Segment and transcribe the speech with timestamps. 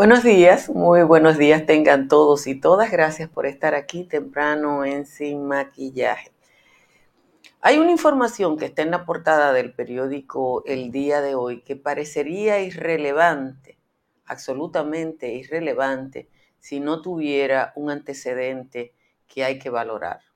[0.00, 2.90] Buenos días, muy buenos días tengan todos y todas.
[2.90, 6.32] Gracias por estar aquí temprano en Sin Maquillaje.
[7.60, 11.76] Hay una información que está en la portada del periódico El Día de hoy que
[11.76, 13.76] parecería irrelevante,
[14.24, 18.94] absolutamente irrelevante, si no tuviera un antecedente
[19.28, 20.29] que hay que valorar.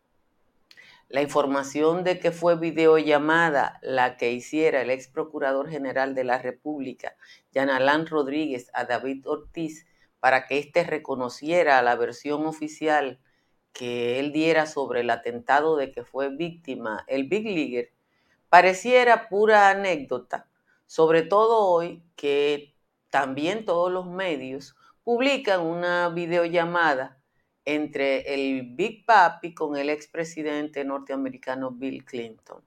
[1.09, 6.39] La información de que fue videollamada la que hiciera el ex procurador general de la
[6.39, 7.17] República,
[7.53, 9.87] Jan Alán Rodríguez, a David Ortiz
[10.19, 13.21] para que éste reconociera la versión oficial
[13.75, 17.93] que él diera sobre el atentado de que fue víctima el Big Leaguer,
[18.49, 20.49] pareciera pura anécdota,
[20.87, 22.75] sobre todo hoy que
[23.11, 27.21] también todos los medios publican una videollamada
[27.65, 32.63] entre el Big Papi con el expresidente norteamericano Bill Clinton.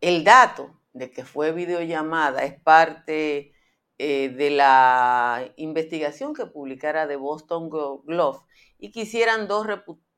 [0.00, 3.52] El dato de que fue videollamada es parte
[3.98, 8.40] eh, de la investigación que publicara The Boston Globe
[8.78, 9.66] y quisieran dos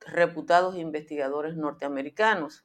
[0.01, 2.65] reputados investigadores norteamericanos.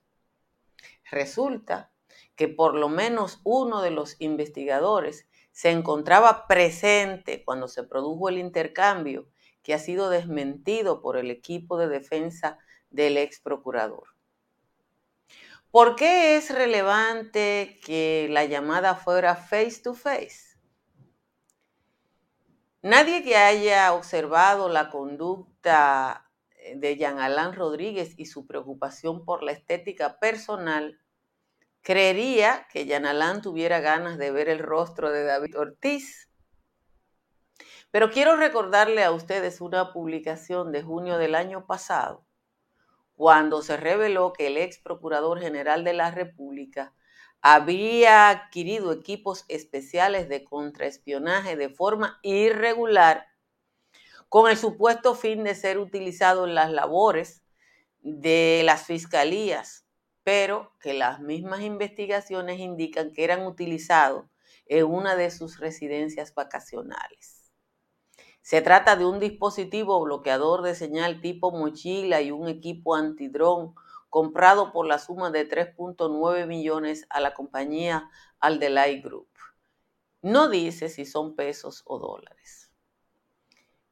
[1.11, 1.91] Resulta
[2.35, 8.39] que por lo menos uno de los investigadores se encontraba presente cuando se produjo el
[8.39, 9.27] intercambio
[9.63, 14.09] que ha sido desmentido por el equipo de defensa del ex procurador.
[15.71, 20.55] ¿Por qué es relevante que la llamada fuera face to face?
[22.83, 26.29] Nadie que haya observado la conducta
[26.75, 30.99] de Jean Alain Rodríguez y su preocupación por la estética personal
[31.81, 36.29] creería que Jean Alain tuviera ganas de ver el rostro de David Ortiz
[37.93, 42.25] pero quiero recordarle a ustedes una publicación de junio del año pasado,
[43.13, 46.95] cuando se reveló que el ex procurador general de la República
[47.39, 53.27] había adquirido equipos especiales de contraespionaje de forma irregular
[54.27, 57.43] con el supuesto fin de ser utilizado en las labores
[57.99, 59.85] de las fiscalías,
[60.23, 64.25] pero que las mismas investigaciones indican que eran utilizados
[64.65, 67.42] en una de sus residencias vacacionales.
[68.43, 73.73] Se trata de un dispositivo bloqueador de señal tipo mochila y un equipo antidrón
[74.09, 78.09] comprado por la suma de 3.9 millones a la compañía
[78.41, 79.29] Aldelay Group.
[80.21, 82.69] No dice si son pesos o dólares.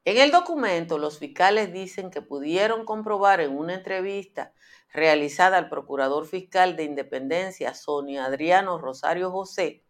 [0.03, 4.53] En el documento, los fiscales dicen que pudieron comprobar en una entrevista
[4.91, 9.85] realizada al procurador fiscal de Independencia, Sonia Adriano Rosario José,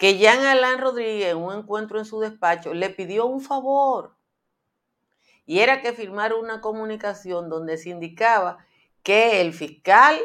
[0.00, 4.16] que Jean Alain Rodríguez en un encuentro en su despacho le pidió un favor
[5.44, 8.64] y era que firmara una comunicación donde se indicaba
[9.02, 10.18] que el fiscal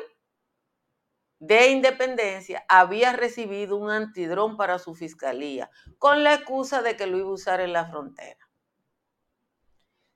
[1.39, 7.17] de Independencia había recibido un antidrón para su fiscalía con la excusa de que lo
[7.17, 8.49] iba a usar en la frontera.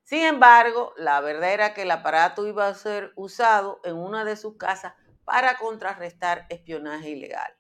[0.04, 4.38] Sin embargo, la verdad era que el aparato iba a ser usado en una de
[4.38, 4.94] sus casas
[5.26, 7.59] para contrarrestar espionaje ilegal.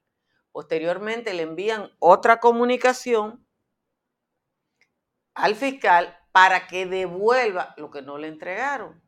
[0.51, 3.45] Posteriormente le envían otra comunicación
[5.35, 9.01] al fiscal para que devuelva lo que no le entregaron.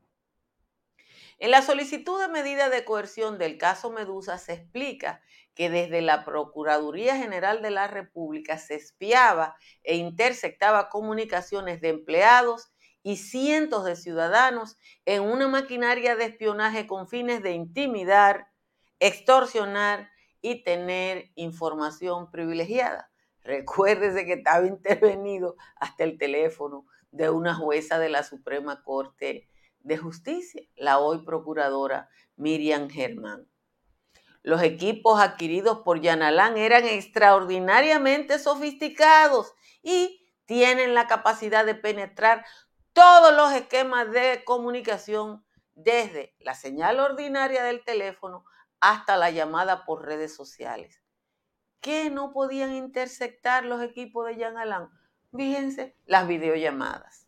[1.40, 5.24] En la solicitud de medida de coerción del caso Medusa se explica
[5.56, 12.72] que desde la Procuraduría General de la República se espiaba e interceptaba comunicaciones de empleados
[13.02, 18.48] y cientos de ciudadanos en una maquinaria de espionaje con fines de intimidar,
[19.00, 20.11] extorsionar
[20.42, 23.12] y tener información privilegiada.
[23.44, 29.48] Recuérdese que estaba intervenido hasta el teléfono de una jueza de la Suprema Corte
[29.80, 33.48] de Justicia, la hoy procuradora Miriam Germán.
[34.44, 39.54] Los equipos adquiridos por Yanalán eran extraordinariamente sofisticados
[39.84, 42.46] y tienen la capacidad de penetrar
[42.94, 45.46] todos los esquemas de comunicación
[45.76, 48.44] desde la señal ordinaria del teléfono
[48.82, 51.02] hasta la llamada por redes sociales.
[51.80, 54.90] ¿Qué no podían interceptar los equipos de Jean Alain?
[55.36, 57.28] Fíjense, las videollamadas.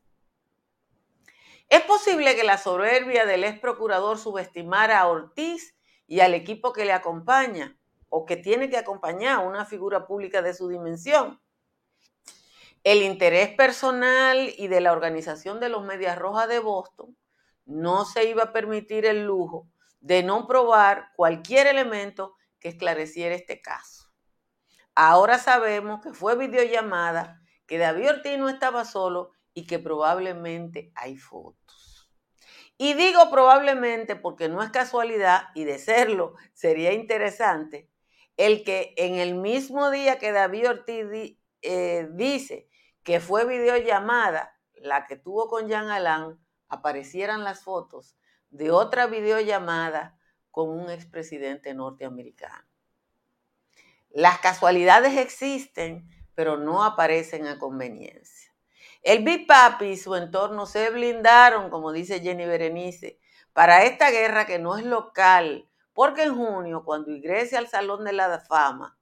[1.70, 6.86] Es posible que la soberbia del ex procurador subestimara a Ortiz y al equipo que
[6.86, 7.78] le acompaña
[8.10, 11.40] o que tiene que acompañar a una figura pública de su dimensión.
[12.84, 17.18] el interés personal y de la organización de los Medias Rojas de Boston
[17.66, 19.70] no se iba a permitir el lujo
[20.04, 24.12] de no probar cualquier elemento que esclareciera este caso.
[24.96, 31.16] Ahora sabemos que fue videollamada, que David Ortiz no estaba solo y que probablemente hay
[31.18, 32.12] fotos.
[32.78, 37.90] Y digo probablemente porque no es casualidad y de serlo sería interesante
[38.36, 42.68] el que en el mismo día que David Ortiz eh, dice
[43.04, 48.18] que fue videollamada la que tuvo con Jean Alain, aparecieran las fotos
[48.54, 50.18] de otra videollamada
[50.52, 52.64] con un expresidente norteamericano.
[54.12, 58.54] Las casualidades existen, pero no aparecen a conveniencia.
[59.02, 63.20] El Big Papi y su entorno se blindaron, como dice Jenny Berenice,
[63.54, 68.14] para esta guerra que no es local, porque en junio, cuando ingrese al Salón de
[68.14, 68.98] la Fama,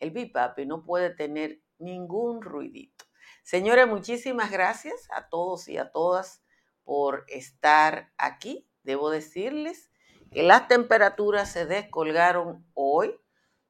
[0.00, 3.04] el Big Papi no puede tener ningún ruidito.
[3.42, 6.42] Señores, muchísimas gracias a todos y a todas
[6.84, 8.67] por estar aquí.
[8.88, 9.90] Debo decirles
[10.32, 13.14] que las temperaturas se descolgaron hoy,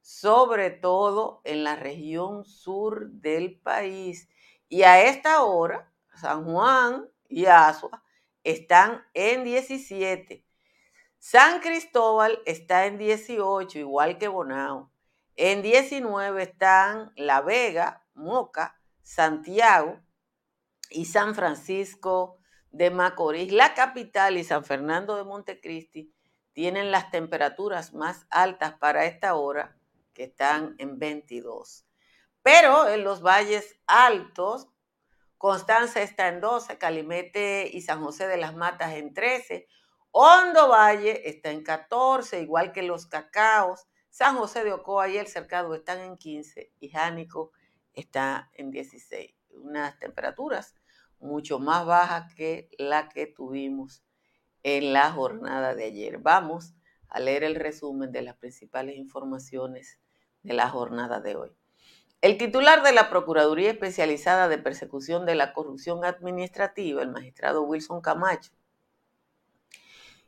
[0.00, 4.28] sobre todo en la región sur del país.
[4.68, 8.04] Y a esta hora, San Juan y Asua
[8.44, 10.46] están en 17.
[11.18, 14.92] San Cristóbal está en 18, igual que Bonao.
[15.34, 19.98] En 19 están La Vega, Moca, Santiago
[20.90, 22.37] y San Francisco
[22.70, 26.12] de Macorís, la capital y San Fernando de Montecristi
[26.52, 29.76] tienen las temperaturas más altas para esta hora,
[30.12, 31.86] que están en 22.
[32.42, 34.68] Pero en los valles altos,
[35.36, 39.68] Constanza está en 12, Calimete y San José de las Matas en 13,
[40.10, 45.28] Hondo Valle está en 14, igual que los Cacaos, San José de Ocoa y El
[45.28, 47.52] Cercado están en 15 y Jánico
[47.92, 49.34] está en 16.
[49.50, 50.74] Unas temperaturas
[51.20, 54.02] mucho más bajas que la que tuvimos
[54.62, 56.18] en la jornada de ayer.
[56.18, 56.74] Vamos
[57.08, 59.98] a leer el resumen de las principales informaciones
[60.42, 61.56] de la jornada de hoy.
[62.20, 68.00] El titular de la Procuraduría Especializada de Persecución de la Corrupción Administrativa, el magistrado Wilson
[68.00, 68.50] Camacho,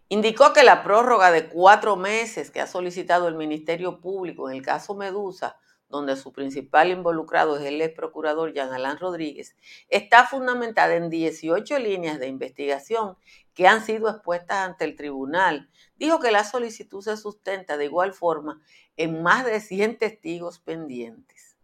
[0.09, 4.63] indicó que la prórroga de cuatro meses que ha solicitado el Ministerio Público en el
[4.63, 5.57] caso Medusa
[5.91, 9.57] donde su principal involucrado es el ex procurador Jean Alain Rodríguez,
[9.89, 13.17] está fundamentada en 18 líneas de investigación
[13.55, 15.69] que han sido expuestas ante el tribunal.
[15.97, 18.63] Dijo que la solicitud se sustenta de igual forma
[18.97, 21.57] en más de 100 testigos pendientes.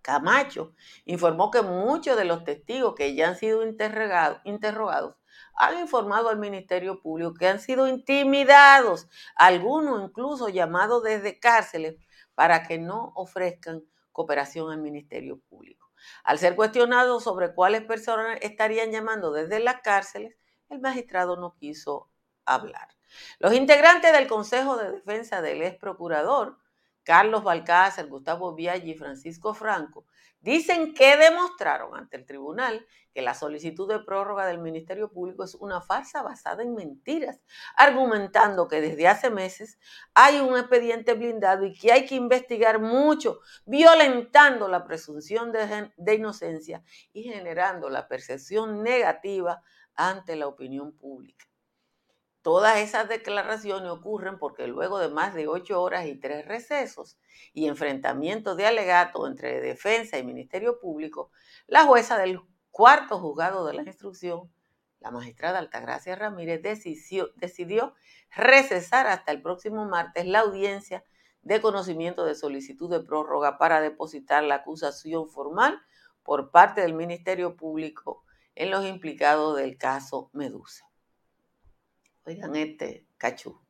[0.00, 0.72] Camacho
[1.04, 5.16] informó que muchos de los testigos que ya han sido interrogados
[5.56, 11.96] han informado al Ministerio Público que han sido intimidados, algunos incluso llamados desde cárceles
[12.36, 15.90] para que no ofrezcan cooperación al Ministerio Público.
[16.22, 20.36] Al ser cuestionado sobre cuáles personas estarían llamando desde las cárceles,
[20.68, 22.08] el magistrado no quiso
[22.44, 22.90] hablar.
[23.38, 26.58] Los integrantes del Consejo de Defensa del ex procurador,
[27.02, 30.06] Carlos Balcázar, Gustavo Viaggi y Francisco Franco,
[30.40, 35.54] dicen que demostraron ante el tribunal que la solicitud de prórroga del Ministerio Público es
[35.54, 37.40] una farsa basada en mentiras,
[37.76, 39.78] argumentando que desde hace meses
[40.14, 46.14] hay un expediente blindado y que hay que investigar mucho, violentando la presunción de, de
[46.14, 49.62] inocencia y generando la percepción negativa
[49.94, 51.46] ante la opinión pública.
[52.46, 57.18] Todas esas declaraciones ocurren porque luego de más de ocho horas y tres recesos
[57.52, 61.32] y enfrentamientos de alegato entre defensa y Ministerio Público,
[61.66, 64.48] la jueza del cuarto juzgado de la instrucción,
[65.00, 67.94] la magistrada Altagracia Ramírez, decidió, decidió
[68.30, 71.02] recesar hasta el próximo martes la audiencia
[71.42, 75.82] de conocimiento de solicitud de prórroga para depositar la acusación formal
[76.22, 78.24] por parte del Ministerio Público
[78.54, 80.86] en los implicados del caso Medusa.
[82.26, 83.60] Oigan este cachú.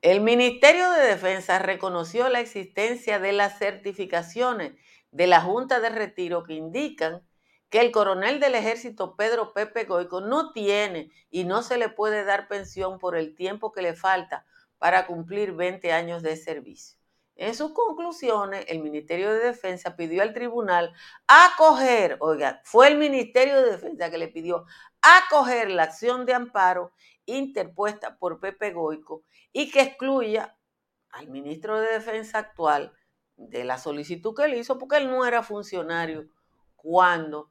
[0.00, 4.72] El Ministerio de Defensa reconoció la existencia de las certificaciones
[5.10, 7.22] de la Junta de Retiro que indican
[7.68, 12.24] que el coronel del ejército Pedro Pepe Goico no tiene y no se le puede
[12.24, 14.46] dar pensión por el tiempo que le falta
[14.78, 16.98] para cumplir 20 años de servicio.
[17.36, 20.92] En sus conclusiones, el Ministerio de Defensa pidió al tribunal
[21.26, 24.64] acoger, oiga, fue el Ministerio de Defensa que le pidió
[25.02, 26.92] acoger la acción de amparo
[27.26, 30.56] interpuesta por Pepe Goico y que excluya
[31.10, 32.92] al ministro de Defensa actual
[33.36, 36.28] de la solicitud que él hizo, porque él no era funcionario
[36.76, 37.50] cuando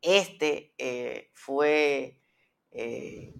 [0.00, 2.20] este eh, fue
[2.70, 3.34] eh,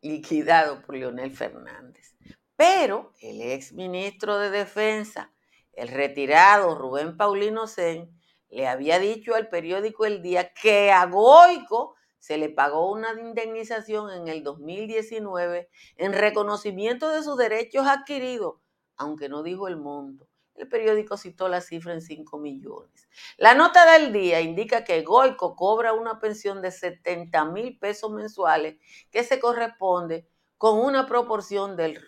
[0.00, 2.14] liquidado por Leonel Fernández.
[2.56, 5.32] Pero el ex ministro de Defensa,
[5.72, 8.10] el retirado Rubén Paulino Sen,
[8.50, 14.10] le había dicho al periódico El Día que a Goico se le pagó una indemnización
[14.10, 18.56] en el 2019 en reconocimiento de sus derechos adquiridos,
[18.96, 20.28] aunque no dijo el monto.
[20.54, 23.08] El periódico citó la cifra en 5 millones.
[23.36, 28.76] La nota del día indica que Goico cobra una pensión de 70 mil pesos mensuales
[29.12, 32.04] que se corresponde con una proporción del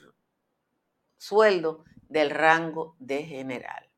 [1.17, 3.89] sueldo del rango de general.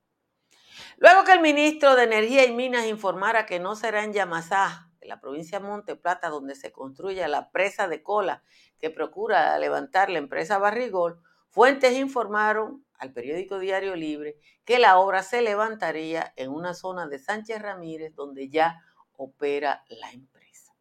[0.98, 5.08] Luego que el ministro de Energía y Minas informara que no será en Yamasá, en
[5.08, 8.42] la provincia de Monte Plata, donde se construya la presa de cola
[8.78, 15.22] que procura levantar la empresa Barrigol, fuentes informaron al periódico Diario Libre que la obra
[15.22, 18.80] se levantaría en una zona de Sánchez Ramírez donde ya
[19.16, 20.72] opera la empresa.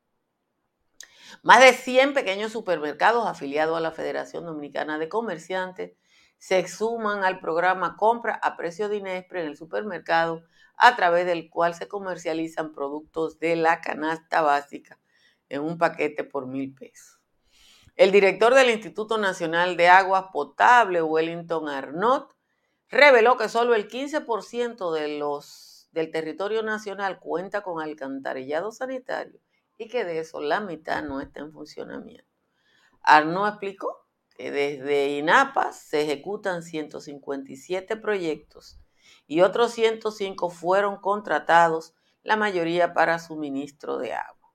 [1.43, 5.93] Más de 100 pequeños supermercados afiliados a la Federación Dominicana de Comerciantes
[6.41, 10.41] se suman al programa Compra a precio de Inespre en el supermercado,
[10.75, 15.00] a través del cual se comercializan productos de la canasta básica
[15.50, 17.19] en un paquete por mil pesos.
[17.95, 22.36] El director del Instituto Nacional de Aguas Potable, Wellington Arnott,
[22.89, 29.39] reveló que solo el 15% de los, del territorio nacional cuenta con alcantarillado sanitario
[29.77, 32.25] y que de eso la mitad no está en funcionamiento.
[33.03, 34.00] Arnott explicó
[34.50, 38.79] desde INAPA se ejecutan 157 proyectos
[39.27, 41.93] y otros 105 fueron contratados,
[42.24, 44.53] la mayoría para suministro de agua.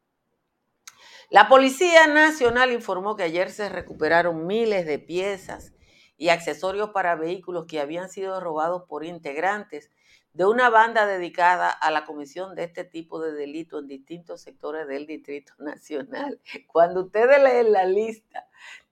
[1.31, 5.73] La Policía Nacional informó que ayer se recuperaron miles de piezas
[6.16, 9.90] y accesorios para vehículos que habían sido robados por integrantes
[10.33, 14.87] de una banda dedicada a la comisión de este tipo de delito en distintos sectores
[14.87, 16.40] del Distrito Nacional.
[16.66, 18.46] Cuando ustedes leen la lista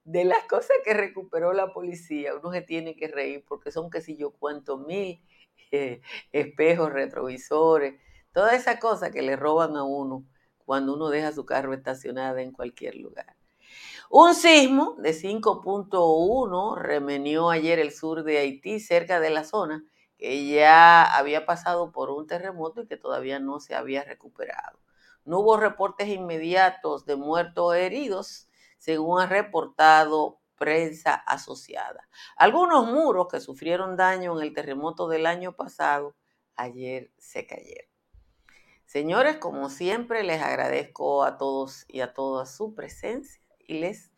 [0.05, 4.01] de las cosas que recuperó la policía, uno se tiene que reír porque son qué
[4.01, 5.23] sé yo cuántos mil
[5.71, 6.01] eh,
[6.33, 8.01] espejos, retrovisores,
[8.33, 10.25] todas esas cosas que le roban a uno
[10.59, 13.37] cuando uno deja su carro estacionado en cualquier lugar.
[14.11, 19.85] Un sismo de 5.1 remenió ayer el sur de Haití, cerca de la zona,
[20.19, 24.79] que ya había pasado por un terremoto y que todavía no se había recuperado.
[25.25, 28.49] No hubo reportes inmediatos de muertos o heridos,
[28.85, 32.07] según ha reportado prensa asociada.
[32.37, 36.15] Algunos muros que sufrieron daño en el terremoto del año pasado,
[36.55, 37.89] ayer se cayeron.
[38.85, 44.11] Señores, como siempre, les agradezco a todos y a todas su presencia y les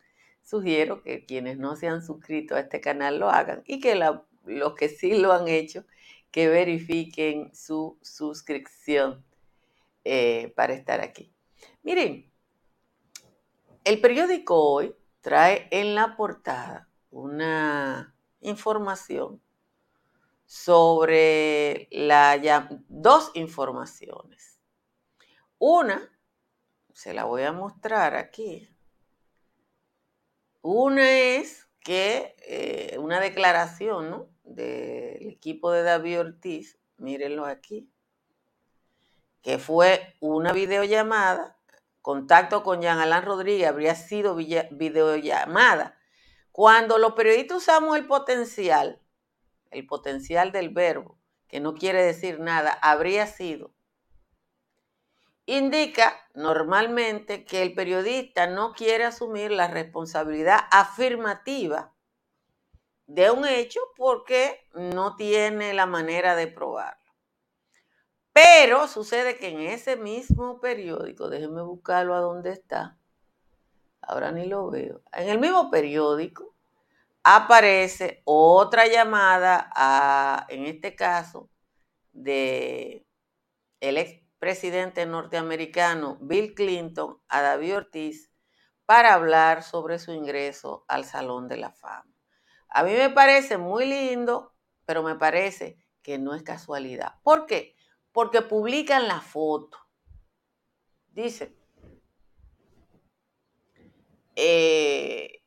[0.43, 4.73] sugiero que quienes no se han suscrito a este canal lo hagan y que los
[4.73, 5.85] que sí lo han hecho,
[6.29, 9.23] que verifiquen su suscripción
[10.03, 11.33] eh, para estar aquí.
[11.83, 12.26] Miren,
[13.87, 19.41] el periódico hoy trae en la portada una información
[20.45, 24.59] sobre la, dos informaciones.
[25.57, 26.11] Una,
[26.91, 28.69] se la voy a mostrar aquí.
[30.61, 37.89] Una es que eh, una declaración del equipo de David Ortiz, mírenlo aquí,
[39.41, 41.56] que fue una videollamada
[42.07, 45.99] contacto con Jean Alain Rodríguez habría sido videollamada.
[46.53, 49.01] Cuando los periodistas usamos el potencial,
[49.71, 53.73] el potencial del verbo, que no quiere decir nada, habría sido,
[55.45, 61.93] indica normalmente que el periodista no quiere asumir la responsabilidad afirmativa
[63.07, 67.06] de un hecho porque no tiene la manera de probarlo.
[68.37, 72.95] Pero sucede que en ese mismo periódico, déjenme buscarlo a dónde está,
[73.99, 76.53] ahora ni lo veo, en el mismo periódico
[77.23, 81.49] aparece otra llamada a, en este caso,
[82.11, 83.07] de
[83.81, 88.31] expresidente norteamericano Bill Clinton a David Ortiz
[88.85, 92.13] para hablar sobre su ingreso al Salón de la Fama.
[92.69, 94.53] A mí me parece muy lindo,
[94.85, 97.15] pero me parece que no es casualidad.
[97.23, 97.76] ¿Por qué?
[98.17, 99.77] Porque publican la foto.
[101.11, 101.55] Dice,
[104.35, 105.43] eh,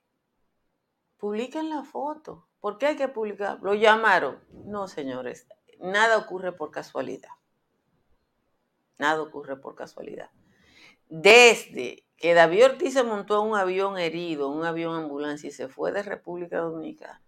[1.17, 2.47] publican la foto.
[2.61, 3.59] ¿Por qué hay que publicar?
[3.61, 4.39] ¿Lo llamaron?
[4.67, 5.49] No, señores,
[5.81, 7.33] nada ocurre por casualidad.
[8.99, 10.31] Nada ocurre por casualidad.
[11.09, 15.67] Desde que David Ortiz se montó en un avión herido, un avión ambulancia y se
[15.67, 17.21] fue de República Dominicana,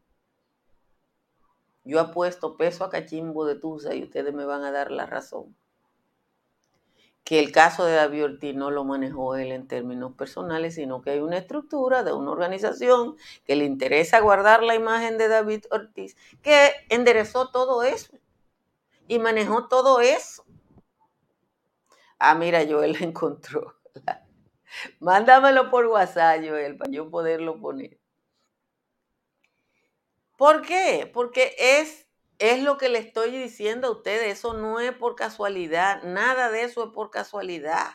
[1.85, 5.57] yo apuesto peso a cachimbo de Tusa y ustedes me van a dar la razón.
[7.25, 11.11] Que el caso de David Ortiz no lo manejó él en términos personales, sino que
[11.11, 16.17] hay una estructura de una organización que le interesa guardar la imagen de David Ortiz,
[16.43, 18.19] que enderezó todo eso
[19.07, 20.45] y manejó todo eso.
[22.19, 23.77] Ah, mira, Joel la encontró.
[25.01, 27.99] Mándamelo por WhatsApp, Joel, para yo poderlo poner.
[30.43, 31.09] ¿Por qué?
[31.15, 32.09] Porque es,
[32.41, 34.39] es lo que le estoy diciendo a ustedes.
[34.41, 36.03] Eso no es por casualidad.
[36.03, 37.93] Nada de eso es por casualidad.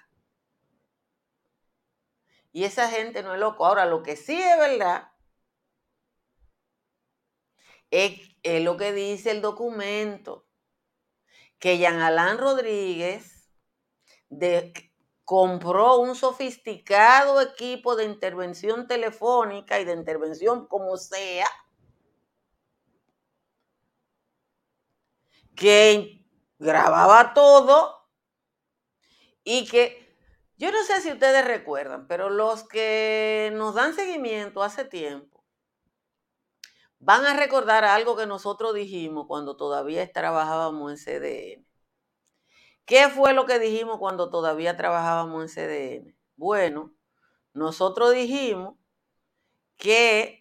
[2.54, 3.66] Y esa gente no es loco.
[3.66, 5.12] Ahora, lo que sí es verdad
[7.92, 10.48] es, es lo que dice el documento.
[11.60, 13.52] Que Jean Alain Rodríguez
[14.30, 14.72] de,
[15.26, 21.46] compró un sofisticado equipo de intervención telefónica y de intervención como sea,
[25.58, 26.24] que
[26.60, 28.08] grababa todo
[29.44, 30.08] y que
[30.56, 35.44] yo no sé si ustedes recuerdan, pero los que nos dan seguimiento hace tiempo
[37.00, 41.68] van a recordar algo que nosotros dijimos cuando todavía trabajábamos en CDN.
[42.86, 46.18] ¿Qué fue lo que dijimos cuando todavía trabajábamos en CDN?
[46.36, 46.94] Bueno,
[47.54, 48.78] nosotros dijimos
[49.78, 50.37] que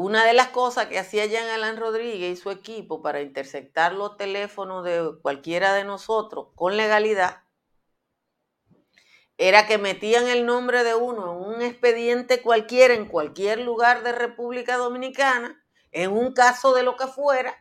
[0.00, 4.16] una de las cosas que hacía Jean Alain Rodríguez y su equipo para interceptar los
[4.16, 7.42] teléfonos de cualquiera de nosotros con legalidad
[9.38, 14.12] era que metían el nombre de uno en un expediente cualquiera en cualquier lugar de
[14.12, 17.58] República Dominicana, en un caso de lo que fuera,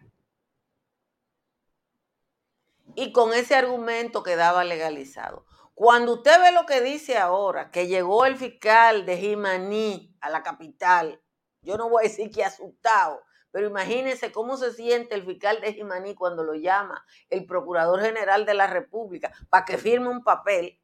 [2.94, 5.48] y con ese argumento quedaba legalizado.
[5.74, 10.44] Cuando usted ve lo que dice ahora, que llegó el fiscal de Jimaní a la
[10.44, 11.20] capital,
[11.68, 13.22] yo no voy a decir que asustado,
[13.52, 18.46] pero imagínense cómo se siente el fiscal de Jimaní cuando lo llama el Procurador General
[18.46, 20.80] de la República para que firme un papel.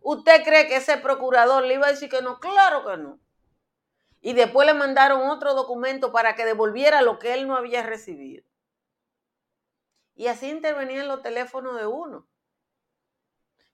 [0.00, 2.40] ¿Usted cree que ese procurador le iba a decir que no?
[2.40, 3.20] Claro que no.
[4.22, 8.42] Y después le mandaron otro documento para que devolviera lo que él no había recibido.
[10.14, 12.26] Y así intervenían los teléfonos de uno.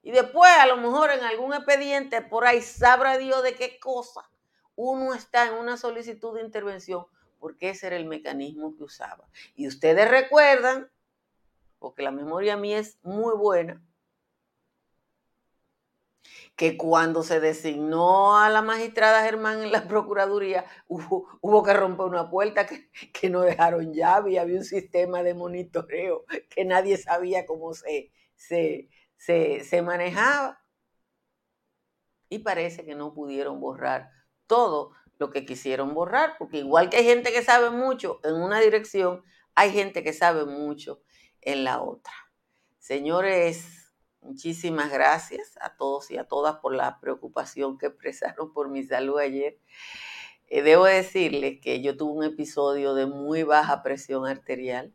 [0.02, 4.28] Y después, a lo mejor en algún expediente, por ahí sabrá Dios de qué cosa,
[4.76, 7.06] uno está en una solicitud de intervención,
[7.38, 9.28] porque ese era el mecanismo que usaba.
[9.54, 10.90] Y ustedes recuerdan,
[11.78, 13.82] porque la memoria mía es muy buena,
[16.56, 22.30] que cuando se designó a la magistrada Germán en la Procuraduría, hubo, que romper una
[22.30, 27.74] puerta que, no dejaron llave y había un sistema de monitoreo que nadie sabía cómo
[27.74, 30.60] se, se, se, se manejaba.
[32.28, 34.10] Y parece que no pudieron borrar
[34.46, 38.60] todo lo que quisieron borrar, porque igual que hay gente que sabe mucho en una
[38.60, 39.22] dirección,
[39.54, 41.02] hay gente que sabe mucho
[41.40, 42.12] en la otra.
[42.78, 43.82] Señores,
[44.22, 49.18] Muchísimas gracias a todos y a todas por la preocupación que expresaron por mi salud
[49.18, 49.58] ayer.
[50.46, 54.92] Eh, debo decirles que yo tuve un episodio de muy baja presión arterial.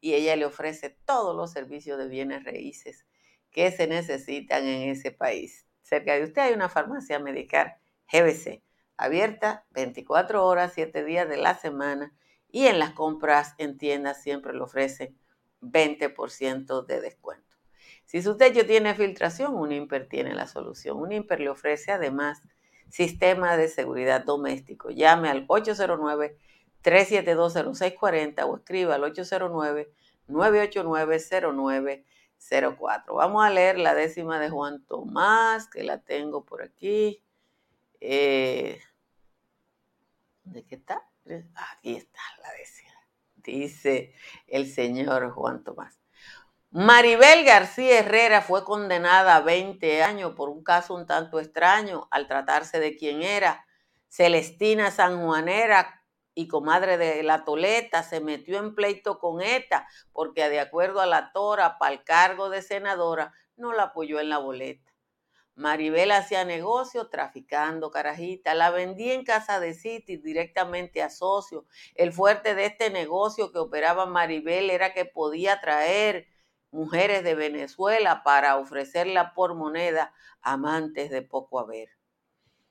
[0.00, 3.06] y ella le ofrece todos los servicios de bienes raíces
[3.50, 5.66] que se necesitan en ese país.
[5.82, 7.74] Cerca de usted hay una farmacia medical
[8.12, 8.62] GBC,
[8.96, 12.12] abierta 24 horas, 7 días de la semana
[12.48, 15.18] y en las compras en tiendas siempre le ofrecen
[15.60, 17.56] 20% de descuento.
[18.04, 20.98] Si su techo tiene filtración, Unimper tiene la solución.
[20.98, 22.40] Unimper le ofrece además
[22.88, 24.90] sistema de seguridad doméstico.
[24.90, 29.02] Llame al 809-372-0640 o escriba al
[30.28, 33.14] 809-989-0904.
[33.14, 37.22] Vamos a leer la décima de Juan Tomás, que la tengo por aquí.
[38.00, 38.80] Eh,
[40.44, 41.02] ¿De qué está?
[41.72, 42.85] Aquí está la décima.
[43.52, 44.14] Dice
[44.46, 45.98] el señor Juan Tomás.
[46.70, 52.26] Maribel García Herrera fue condenada a 20 años por un caso un tanto extraño al
[52.26, 53.64] tratarse de quien era
[54.08, 56.02] Celestina Sanjuanera
[56.34, 61.06] y comadre de la Toleta, se metió en pleito con ETA porque de acuerdo a
[61.06, 64.92] la Tora para el cargo de senadora no la apoyó en la boleta.
[65.56, 71.64] Maribel hacía negocio traficando carajita, la vendía en casa de City directamente a socios.
[71.94, 76.28] El fuerte de este negocio que operaba Maribel era que podía traer
[76.70, 81.88] mujeres de Venezuela para ofrecerla por moneda amantes de poco haber.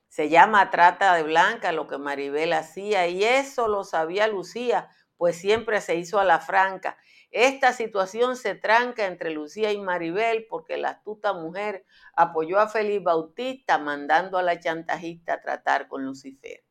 [0.06, 5.36] Se llama trata de blanca lo que Maribel hacía y eso lo sabía Lucía, pues
[5.36, 6.96] siempre se hizo a la franca.
[7.38, 13.04] Esta situación se tranca entre Lucía y Maribel porque la astuta mujer apoyó a Félix
[13.04, 16.64] Bautista mandando a la chantajista a tratar con Lucifer.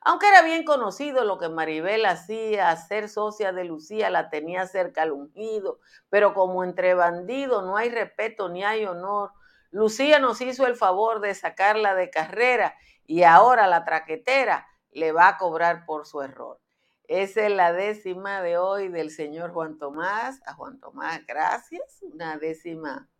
[0.00, 5.02] Aunque era bien conocido lo que Maribel hacía, ser socia de Lucía la tenía cerca
[5.02, 9.32] al ungido, pero como entre bandidos no hay respeto ni hay honor,
[9.72, 12.76] Lucía nos hizo el favor de sacarla de carrera
[13.08, 16.61] y ahora la traquetera le va a cobrar por su error.
[17.12, 20.40] Esa es la décima de hoy del señor Juan Tomás.
[20.46, 21.98] A Juan Tomás, gracias.
[22.00, 23.10] Una décima,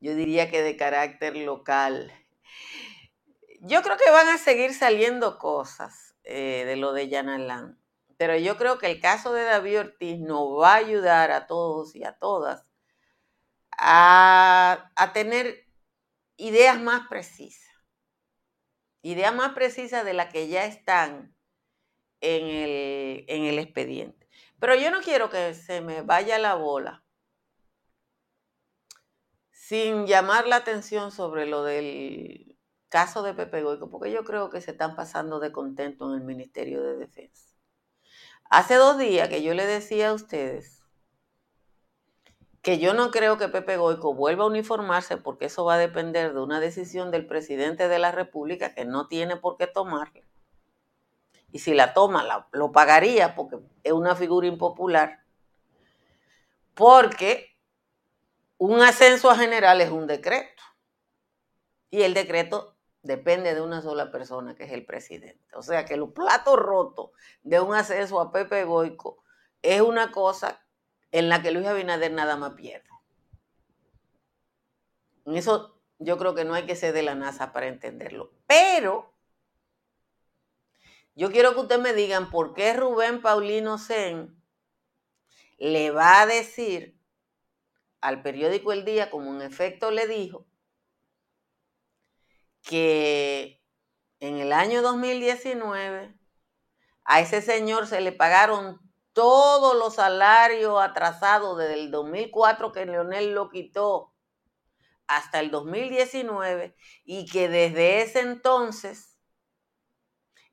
[0.00, 2.12] yo diría que de carácter local
[3.60, 7.80] yo creo que van a seguir saliendo cosas eh, de lo de Yanalán,
[8.16, 11.96] pero yo creo que el caso de David Ortiz nos va a ayudar a todos
[11.96, 12.64] y a todas
[13.72, 15.66] a, tener
[16.36, 17.74] ideas más precisas,
[19.02, 21.34] ideas más precisas de las que ya están
[22.20, 24.28] en el, en el expediente.
[24.58, 27.04] Pero yo no quiero que se me vaya la bola
[29.50, 34.60] sin llamar la atención sobre lo del caso de Pepe Goico, porque yo creo que
[34.60, 37.54] se están pasando de contento en el Ministerio de Defensa.
[38.50, 40.82] Hace dos días que yo le decía a ustedes
[42.62, 46.32] que yo no creo que Pepe Goico vuelva a uniformarse porque eso va a depender
[46.34, 50.27] de una decisión del presidente de la República que no tiene por qué tomarla.
[51.50, 55.24] Y si la toma, lo pagaría porque es una figura impopular.
[56.74, 57.56] Porque
[58.58, 60.62] un ascenso a general es un decreto.
[61.90, 65.56] Y el decreto depende de una sola persona, que es el presidente.
[65.56, 67.10] O sea que los platos rotos
[67.42, 69.22] de un acceso a Pepe Goico
[69.62, 70.60] es una cosa
[71.10, 72.88] en la que Luis Abinader nada más pierde.
[75.24, 78.32] En eso yo creo que no hay que ser de la NASA para entenderlo.
[78.46, 79.14] Pero
[81.18, 84.40] yo quiero que ustedes me digan por qué Rubén Paulino Sen
[85.58, 86.96] le va a decir
[88.00, 90.46] al periódico El Día, como en efecto le dijo,
[92.62, 93.60] que
[94.20, 96.16] en el año 2019
[97.02, 98.80] a ese señor se le pagaron
[99.12, 104.14] todos los salarios atrasados desde el 2004 que Leonel lo quitó
[105.08, 109.07] hasta el 2019 y que desde ese entonces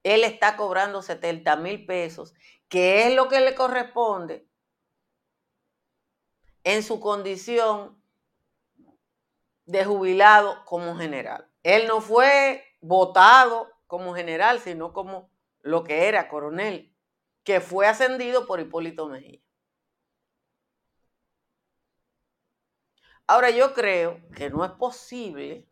[0.06, 2.36] él está cobrando 70 mil pesos,
[2.70, 4.48] que es lo que le corresponde
[6.64, 8.00] en su condición
[9.66, 11.50] de jubilado como general.
[11.64, 16.96] Él no fue votado como general, sino como lo que era coronel,
[17.44, 19.42] que fue ascendido por Hipólito Mejía.
[23.26, 25.68] Ahora yo creo que no es posible,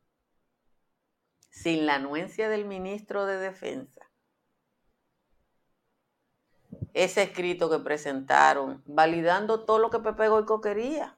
[1.51, 4.09] sin la anuencia del ministro de Defensa,
[6.93, 11.17] ese escrito que presentaron, validando todo lo que Pepe Goico quería.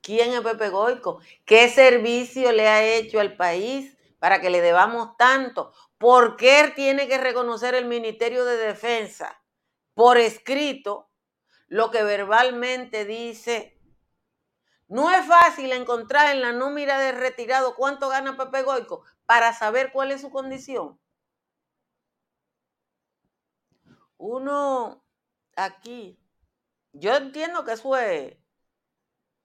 [0.00, 1.20] ¿Quién es Pepe Goico?
[1.44, 5.72] ¿Qué servicio le ha hecho al país para que le debamos tanto?
[5.98, 9.40] ¿Por qué tiene que reconocer el Ministerio de Defensa
[9.94, 11.08] por escrito
[11.68, 13.78] lo que verbalmente dice?
[14.88, 19.90] No es fácil encontrar en la nómina de retirado cuánto gana Pepe Goico para saber
[19.92, 20.98] cuál es su condición.
[24.24, 25.04] Uno
[25.56, 26.16] aquí,
[26.92, 28.36] yo entiendo que eso es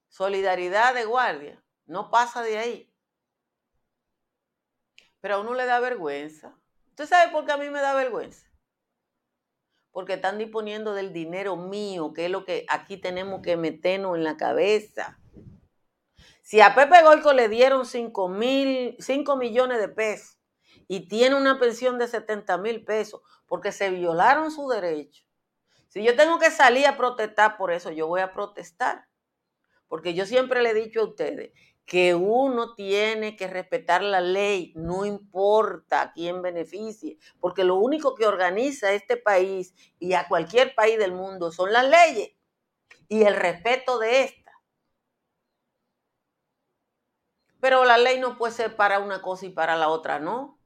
[0.07, 2.93] solidaridad de guardia, no pasa de ahí.
[5.19, 6.55] Pero a uno le da vergüenza.
[6.89, 8.47] ¿Usted sabe por qué a mí me da vergüenza?
[9.89, 14.23] Porque están disponiendo del dinero mío, que es lo que aquí tenemos que meternos en
[14.23, 15.19] la cabeza.
[16.43, 20.37] Si a Pepe Golco le dieron 5, mil, 5 millones de pesos
[20.87, 25.23] y tiene una pensión de 70 mil pesos porque se violaron su derecho,
[25.89, 29.07] si yo tengo que salir a protestar por eso, yo voy a protestar.
[29.87, 31.51] Porque yo siempre le he dicho a ustedes
[31.85, 38.13] que uno tiene que respetar la ley, no importa a quién beneficie, porque lo único
[38.13, 42.31] que organiza este país y a cualquier país del mundo son las leyes
[43.07, 44.55] y el respeto de estas.
[47.59, 50.56] Pero la ley no puede ser para una cosa y para la otra no.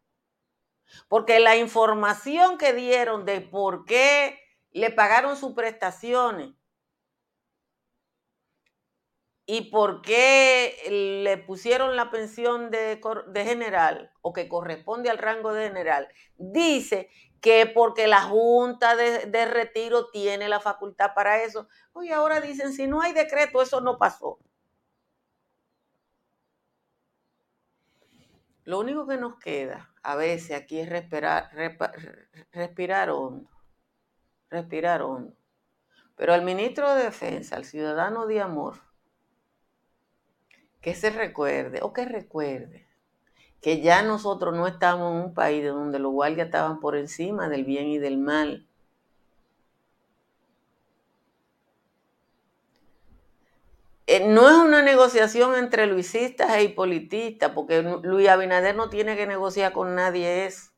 [1.08, 4.39] Porque la información que dieron de por qué
[4.71, 6.54] le pagaron sus prestaciones
[9.45, 13.01] y por qué le pusieron la pensión de,
[13.36, 17.10] general o que corresponde al rango de general, dice
[17.41, 21.67] que porque la Junta de, de Retiro tiene la facultad para eso.
[21.91, 24.39] Oye, ahora dicen, si no hay decreto, eso no pasó.
[28.63, 31.50] Lo único que nos queda a veces aquí es respirar,
[32.52, 33.50] respirar hondo,
[34.50, 35.36] respirar hondo.
[36.15, 38.82] Pero al ministro de Defensa, al ciudadano de amor,
[40.82, 42.88] que se recuerde o que recuerde
[43.62, 47.63] que ya nosotros no estamos en un país donde los guardias estaban por encima del
[47.63, 48.67] bien y del mal,
[54.19, 59.71] no es una negociación entre luisistas e hipolitistas, porque Luis Abinader no tiene que negociar
[59.71, 60.71] con nadie eso.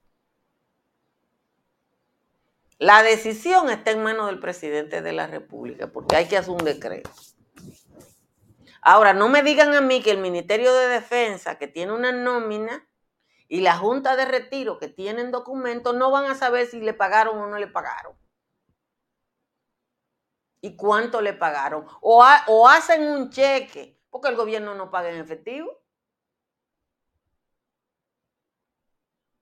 [2.78, 6.64] La decisión está en manos del presidente de la República, porque hay que hacer un
[6.64, 7.10] decreto.
[8.82, 12.88] Ahora, no me digan a mí que el Ministerio de Defensa, que tiene una nómina,
[13.48, 17.38] y la Junta de Retiro, que tienen documentos, no van a saber si le pagaron
[17.38, 18.14] o no le pagaron
[20.64, 21.86] y cuánto le pagaron.
[22.00, 25.78] O, hacen un cheque, porque el gobierno no paga en efectivo.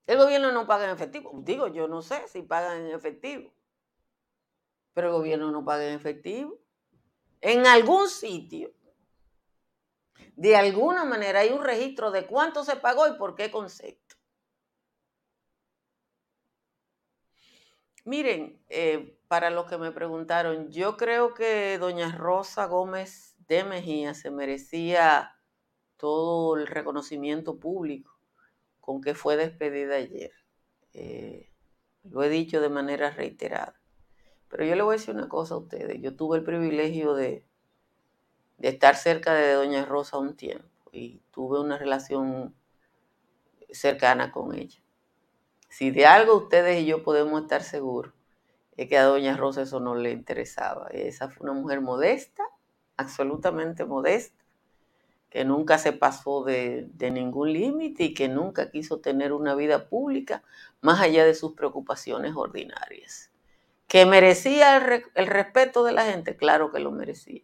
[0.08, 1.32] El gobierno no paga en efectivo.
[1.36, 3.54] Digo, yo no sé si pagan en efectivo.
[4.94, 6.58] Pero el gobierno no paga en efectivo.
[7.40, 8.74] En algún sitio,
[10.36, 14.01] de alguna manera, hay un registro de cuánto se pagó y por qué concepto.
[18.04, 24.14] Miren, eh, para los que me preguntaron, yo creo que doña Rosa Gómez de Mejía
[24.14, 25.36] se merecía
[25.98, 28.18] todo el reconocimiento público
[28.80, 30.32] con que fue despedida ayer.
[30.94, 31.52] Eh,
[32.04, 33.80] lo he dicho de manera reiterada.
[34.50, 36.02] Pero yo le voy a decir una cosa a ustedes.
[36.02, 37.46] Yo tuve el privilegio de,
[38.58, 42.56] de estar cerca de doña Rosa un tiempo y tuve una relación
[43.72, 44.82] cercana con ella.
[45.72, 48.14] Si de algo ustedes y yo podemos estar seguros,
[48.76, 50.90] es que a doña Rosa eso no le interesaba.
[50.92, 52.44] Esa fue una mujer modesta,
[52.98, 54.44] absolutamente modesta,
[55.30, 60.44] que nunca se pasó de, ningún límite y que nunca quiso tener una vida pública
[60.82, 63.32] más allá de sus preocupaciones ordinarias.
[63.88, 64.76] ¿Que merecía
[65.16, 66.36] el, respeto de la gente?
[66.36, 67.44] Claro que lo merecía.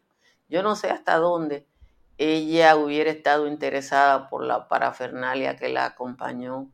[0.50, 1.66] Yo no sé hasta dónde
[2.18, 6.70] ella hubiera estado interesada por la parafernalia que la acompañó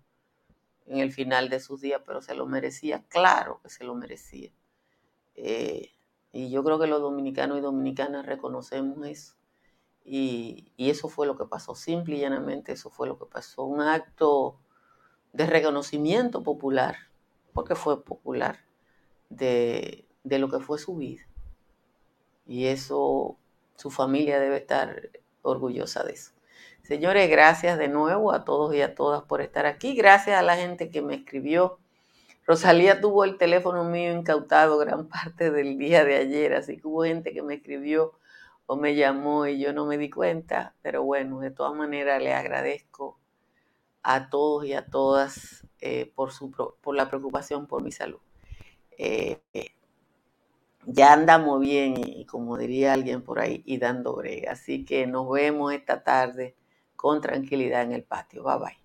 [0.88, 4.52] en el final de sus días, pero se lo merecía, claro que se lo merecía.
[5.36, 5.91] Eh,
[6.32, 9.36] y yo creo que los dominicanos y dominicanas reconocemos eso.
[10.06, 13.63] Y, eso fue lo que pasó, simple y llanamente eso fue lo que pasó.
[13.63, 14.60] Un acto
[15.32, 16.96] de reconocimiento popular,
[17.54, 18.60] porque fue popular,
[19.30, 21.24] de, de lo que fue su vida.
[22.46, 23.38] Y eso,
[23.78, 25.10] su familia debe estar
[25.41, 26.33] orgullosa de eso.
[26.84, 29.96] Señores, gracias de nuevo a todos y a todas por estar aquí.
[29.96, 31.80] Gracias a la gente que me escribió.
[32.46, 37.04] Rosalía tuvo el teléfono mío incautado gran parte del día de ayer, así que hubo
[37.06, 38.12] gente que me escribió
[38.65, 42.34] o me llamó y yo no me di cuenta, pero bueno, de todas maneras le
[42.34, 43.17] agradezco
[44.02, 48.19] a todos y a todas eh, por, su, por la preocupación por mi salud.
[48.98, 49.39] Eh,
[50.86, 54.52] ya andamos bien y como diría alguien por ahí, y dando brega.
[54.52, 56.58] Así que nos vemos esta tarde
[57.04, 58.44] con tranquilidad en el patio.
[58.44, 58.78] Bye bye.